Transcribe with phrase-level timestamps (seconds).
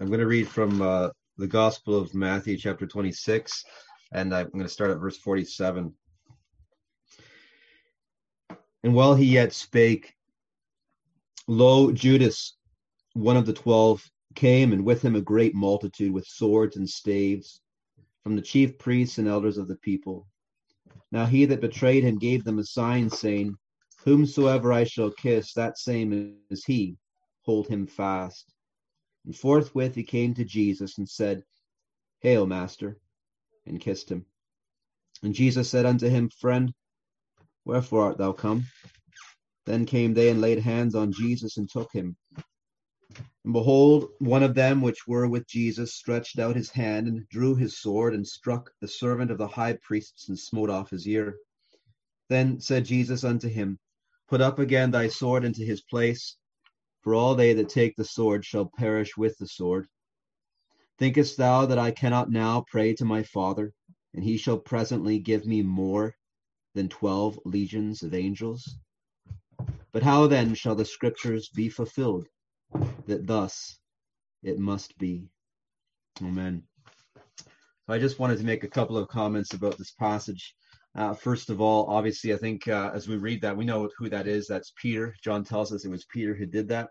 [0.00, 3.62] I'm going to read from uh, the Gospel of Matthew, chapter 26,
[4.12, 5.92] and I'm going to start at verse 47.
[8.82, 10.14] And while he yet spake,
[11.48, 12.56] lo, Judas,
[13.12, 14.02] one of the twelve,
[14.34, 17.60] came, and with him a great multitude with swords and staves
[18.22, 20.26] from the chief priests and elders of the people.
[21.12, 23.54] Now he that betrayed him gave them a sign, saying,
[24.06, 26.96] Whomsoever I shall kiss, that same is he.
[27.42, 28.54] Hold him fast.
[29.24, 31.44] And forthwith he came to Jesus and said,
[32.20, 32.98] Hail, Master,
[33.66, 34.26] and kissed him.
[35.22, 36.72] And Jesus said unto him, Friend,
[37.64, 38.64] wherefore art thou come?
[39.66, 42.16] Then came they and laid hands on Jesus and took him.
[43.44, 47.54] And behold, one of them which were with Jesus stretched out his hand and drew
[47.54, 51.36] his sword and struck the servant of the high priests and smote off his ear.
[52.28, 53.78] Then said Jesus unto him,
[54.28, 56.36] Put up again thy sword into his place
[57.02, 59.86] for all they that take the sword shall perish with the sword.
[60.98, 63.72] Thinkest thou that I cannot now pray to my Father,
[64.14, 66.14] and he shall presently give me more
[66.74, 68.76] than twelve legions of angels?
[69.92, 72.26] But how then shall the scriptures be fulfilled,
[73.06, 73.78] that thus
[74.42, 75.28] it must be?
[76.22, 76.62] Amen.
[77.16, 80.54] So I just wanted to make a couple of comments about this passage.
[80.96, 84.08] Uh, first of all, obviously, I think uh, as we read that, we know who
[84.08, 84.46] that is.
[84.46, 85.14] That's Peter.
[85.22, 86.88] John tells us it was Peter who did that.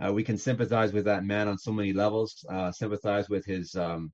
[0.00, 2.44] Uh, we can sympathize with that man on so many levels.
[2.48, 4.12] Uh, sympathize with his um,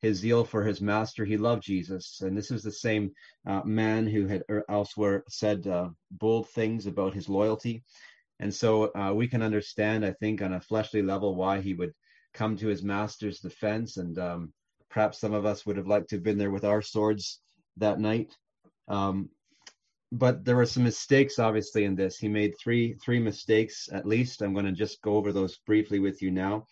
[0.00, 1.24] his zeal for his master.
[1.24, 3.10] He loved Jesus, and this is the same
[3.46, 7.82] uh, man who had er, elsewhere said uh, bold things about his loyalty.
[8.38, 11.92] And so we can understand, I think, on a fleshly level, why he would
[12.32, 13.98] come to his master's defense.
[13.98, 14.52] And um,
[14.88, 17.40] perhaps some of us would have liked to have been there with our swords
[17.80, 18.36] that night.
[18.88, 19.30] Um,
[20.12, 22.18] but there were some mistakes, obviously, in this.
[22.18, 24.42] He made three three mistakes at least.
[24.42, 26.66] I'm going to just go over those briefly with you now,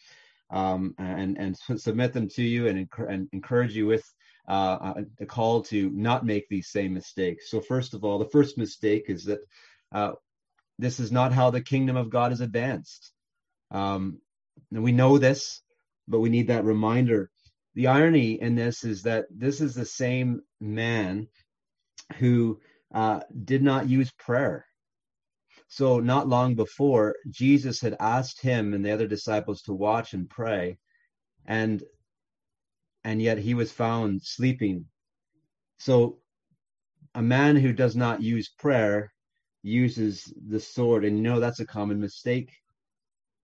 [0.50, 4.04] um, and and submit them to you and, and encourage you with
[4.48, 7.50] uh, a call to not make these same mistakes.
[7.50, 9.41] So first of all, the first mistake is that
[9.92, 10.12] uh,
[10.78, 13.12] this is not how the kingdom of God is advanced.
[13.70, 14.20] Um,
[14.72, 15.60] and we know this,
[16.08, 17.30] but we need that reminder
[17.74, 21.28] the irony in this is that this is the same man
[22.18, 22.60] who
[22.94, 24.64] uh, did not use prayer.
[25.68, 30.28] So, not long before, Jesus had asked him and the other disciples to watch and
[30.28, 30.78] pray,
[31.44, 31.82] and
[33.04, 34.86] and yet he was found sleeping.
[35.78, 36.18] So,
[37.14, 39.12] a man who does not use prayer
[39.62, 42.50] uses the sword, and you know that's a common mistake.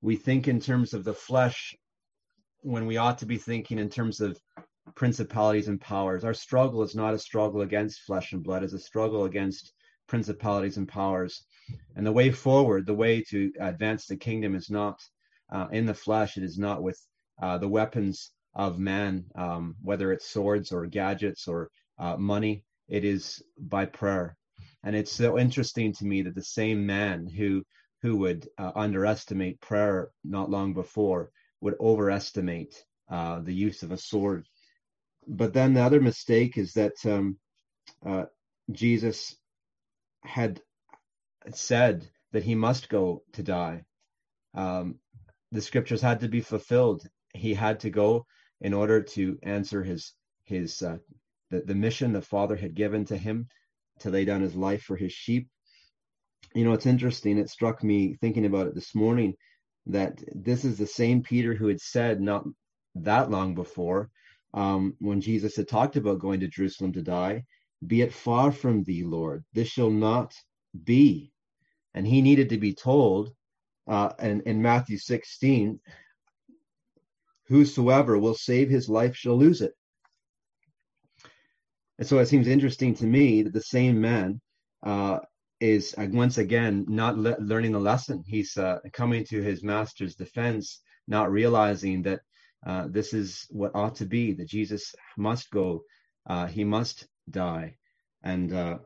[0.00, 1.74] We think in terms of the flesh
[2.64, 4.41] when we ought to be thinking in terms of
[4.94, 6.25] principalities and powers.
[6.25, 9.75] Our struggle is not a struggle against flesh and blood, it's a struggle against
[10.08, 11.44] principalities and powers.
[11.94, 14.98] And the way forward, the way to advance the kingdom is not
[15.53, 16.98] uh, in the flesh, it is not with
[17.42, 23.04] uh, the weapons of man, um, whether it's swords or gadgets or uh, money, it
[23.04, 24.36] is by prayer.
[24.84, 27.62] And it's so interesting to me that the same man who
[28.00, 31.30] who would uh, underestimate prayer not long before
[31.64, 34.47] would overestimate uh, the use of a sword.
[35.26, 37.38] But then the other mistake is that um,
[38.06, 38.25] uh,
[38.70, 39.34] Jesus
[40.22, 40.60] had
[41.54, 43.84] said that he must go to die.
[44.53, 44.97] Um,
[45.53, 47.03] the scriptures had to be fulfilled.
[47.32, 48.26] He had to go
[48.60, 50.12] in order to answer his
[50.44, 50.98] his uh,
[51.50, 53.48] the, the mission the Father had given to him
[54.00, 55.48] to lay down his life for his sheep.
[56.54, 57.38] You know, it's interesting.
[57.38, 59.34] It struck me thinking about it this morning
[59.87, 62.45] that this is the same Peter who had said not
[62.95, 64.11] that long before,
[64.55, 67.45] um, when Jesus had talked about going to Jerusalem to die,
[67.87, 70.33] Be it far from thee, Lord, this shall not
[70.84, 71.33] be.
[71.95, 73.34] And he needed to be told
[73.87, 75.81] uh, in, in Matthew 16,
[77.49, 79.75] Whosoever will save his life shall lose it.
[81.99, 84.41] And so it seems interesting to me that the same man
[84.83, 85.19] uh,
[85.60, 88.22] is uh, once again not le- learning the lesson.
[88.26, 92.20] He's uh, coming to his master's defense, not realizing that
[92.66, 94.33] uh, this is what ought to be.
[94.33, 95.84] That Jesus must go,
[96.28, 97.77] uh, he must die,
[98.22, 98.78] and uh,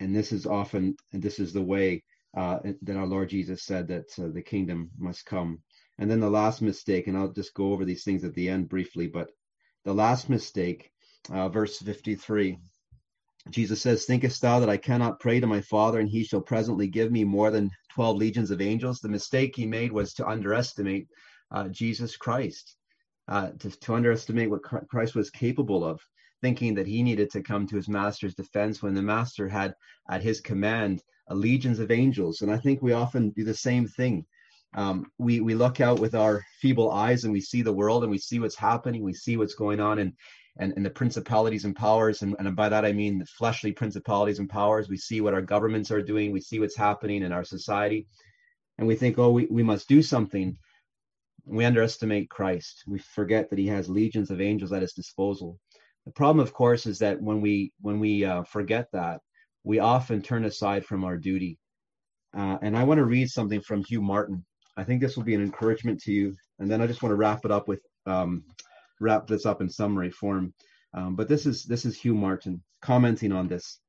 [0.00, 2.02] and this is often and this is the way
[2.36, 5.60] uh, that our Lord Jesus said that the kingdom must come.
[5.98, 8.68] And then the last mistake, and I'll just go over these things at the end
[8.68, 9.30] briefly, but
[9.84, 10.90] the last mistake,
[11.30, 12.58] verse fifty-three.
[13.50, 16.88] Jesus says, Thinkest thou that I cannot pray to my Father, and he shall presently
[16.88, 19.00] give me more than 12 legions of angels?
[19.00, 21.08] The mistake he made was to underestimate
[21.52, 22.76] uh, Jesus Christ,
[23.28, 26.00] uh, to, to underestimate what Christ was capable of,
[26.42, 29.74] thinking that he needed to come to his master's defense when the master had
[30.10, 32.42] at his command legions of angels.
[32.42, 34.24] And I think we often do the same thing.
[34.74, 38.10] um, we we look out with our feeble eyes and we see the world and
[38.10, 39.02] we see what's happening.
[39.02, 40.12] We see what's going on and
[40.58, 44.38] and, and the principalities and powers and, and by that I mean the fleshly principalities
[44.38, 44.88] and powers.
[44.88, 46.32] We see what our governments are doing.
[46.32, 48.06] We see what's happening in our society,
[48.78, 50.56] and we think, oh, we, we must do something.
[51.44, 52.84] We underestimate Christ.
[52.86, 55.58] We forget that He has legions of angels at His disposal.
[56.04, 59.20] The problem, of course, is that when we when we uh, forget that,
[59.64, 61.58] we often turn aside from our duty.
[62.36, 64.44] Uh, and I want to read something from Hugh Martin.
[64.76, 66.36] I think this will be an encouragement to you.
[66.58, 68.44] And then I just want to wrap it up with um,
[69.00, 70.54] wrap this up in summary form.
[70.94, 73.80] Um, but this is this is Hugh Martin commenting on this.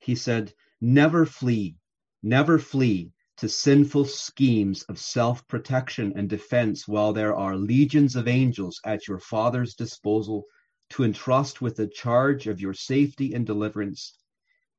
[0.00, 1.76] He said, "Never flee,
[2.22, 8.80] never flee to sinful schemes of self-protection and defense while there are legions of angels
[8.84, 10.44] at your Father's disposal
[10.90, 14.18] to entrust with the charge of your safety and deliverance.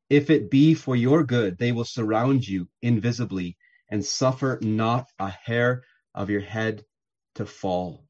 [0.09, 3.57] If it be for your good, they will surround you invisibly
[3.89, 5.83] and suffer not a hair
[6.13, 6.83] of your head
[7.35, 8.08] to fall.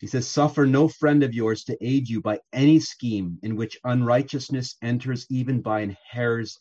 [0.00, 3.78] He says, Suffer no friend of yours to aid you by any scheme in which
[3.84, 6.58] unrighteousness enters even by an hair's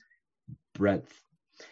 [0.74, 1.22] breadth.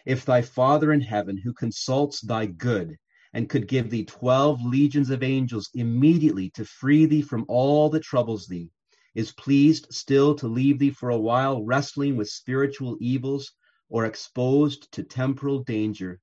[0.06, 2.96] If thy Father in heaven, who consults thy good,
[3.34, 8.02] and could give thee twelve legions of angels immediately to free thee from all that
[8.02, 8.70] troubles thee,
[9.14, 13.52] is pleased still to leave thee for a while wrestling with spiritual evils
[13.90, 16.18] or exposed to temporal danger,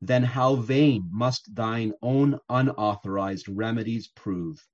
[0.00, 4.66] then how vain must thine own unauthorized remedies prove.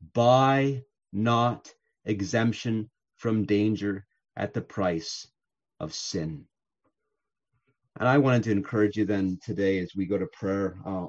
[0.00, 1.72] Buy not
[2.04, 4.06] exemption from danger
[4.36, 5.26] at the price
[5.80, 6.46] of sin.
[7.98, 10.78] And I wanted to encourage you then today as we go to prayer.
[10.84, 11.08] Uh,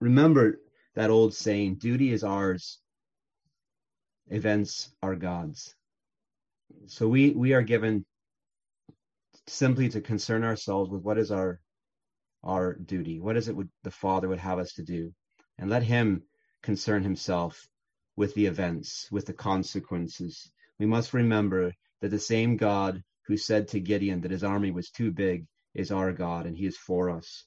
[0.00, 0.60] remember
[0.94, 2.78] that old saying duty is ours,
[4.28, 5.74] events are God's.
[6.86, 8.04] So we we are given
[9.46, 11.60] simply to concern ourselves with what is our
[12.44, 13.18] our duty.
[13.18, 15.12] What is it would the Father would have us to do?
[15.58, 16.22] And let him
[16.62, 17.66] concern himself
[18.18, 20.50] with the events, with the consequences.
[20.80, 24.90] We must remember that the same God who said to Gideon that his army was
[24.90, 27.44] too big is our God and he is for us.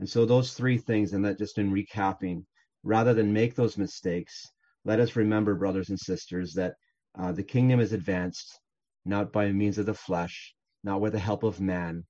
[0.00, 2.42] And so those three things, and that just in recapping,
[2.82, 4.44] rather than make those mistakes,
[4.84, 6.74] let us remember, brothers and sisters, that
[7.16, 8.58] uh, the kingdom is advanced
[9.04, 12.04] not by means of the flesh, not with the help of man,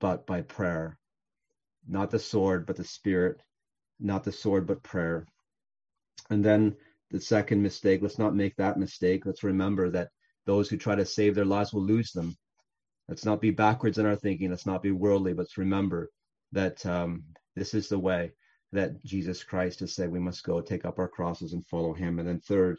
[0.00, 0.98] but by prayer.
[1.88, 3.40] Not the sword, but the spirit.
[3.98, 5.26] Not the sword, but prayer.
[6.28, 6.76] And then
[7.10, 9.26] the second mistake, let's not make that mistake.
[9.26, 10.10] Let's remember that
[10.44, 12.36] those who try to save their lives will lose them.
[13.08, 14.50] Let's not be backwards in our thinking.
[14.50, 16.10] Let's not be worldly, but let's remember
[16.52, 17.24] that um,
[17.54, 18.32] this is the way
[18.72, 22.18] that Jesus Christ has said we must go take up our crosses and follow him.
[22.18, 22.78] And then third,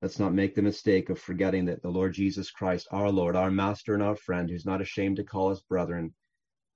[0.00, 3.50] let's not make the mistake of forgetting that the Lord Jesus Christ, our Lord, our
[3.50, 6.14] master and our friend, who's not ashamed to call us brethren,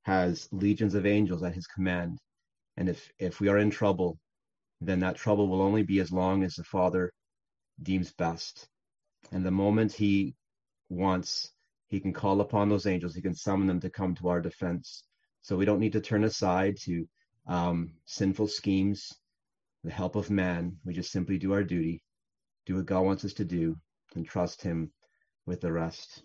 [0.03, 2.19] has legions of angels at his command.
[2.77, 4.19] And if if we are in trouble,
[4.81, 7.13] then that trouble will only be as long as the Father
[7.83, 8.69] deems best.
[9.33, 10.35] And the moment he
[10.89, 11.53] wants,
[11.89, 15.05] he can call upon those angels, he can summon them to come to our defense.
[15.43, 17.09] So we don't need to turn aside to
[17.47, 19.13] um, sinful schemes,
[19.85, 20.77] the help of man.
[20.85, 22.03] We just simply do our duty,
[22.67, 23.77] do what God wants us to do,
[24.15, 24.93] and trust Him
[25.47, 26.23] with the rest.